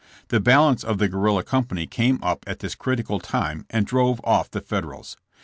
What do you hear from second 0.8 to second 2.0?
of the guerrilla company